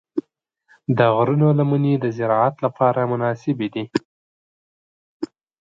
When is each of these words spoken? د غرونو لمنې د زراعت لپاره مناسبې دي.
د 0.97 0.99
غرونو 1.15 1.47
لمنې 1.59 1.93
د 1.99 2.05
زراعت 2.17 2.55
لپاره 2.65 3.01
مناسبې 3.13 3.67
دي. 3.73 3.85